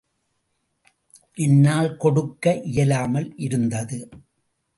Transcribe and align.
என்னால் 1.37 1.97
கொடுக்க 1.97 2.53
இயலாமல் 2.63 3.29
இருந்தது. 3.37 3.99